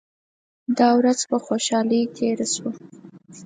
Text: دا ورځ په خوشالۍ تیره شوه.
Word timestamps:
دا 0.77 0.89
ورځ 0.99 1.19
په 1.29 1.37
خوشالۍ 1.45 2.01
تیره 2.15 2.47
شوه. 2.53 2.71